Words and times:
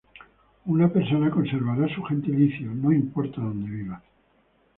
Una 0.65 0.89
persona 0.89 1.29
conservará 1.29 1.87
su 1.93 2.01
gentilicio 2.01 2.73
no 2.73 2.91
importa 2.91 3.39
dónde 3.39 3.69
viva. 3.69 4.01